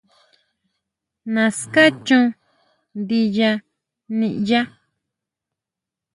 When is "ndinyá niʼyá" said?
2.99-4.61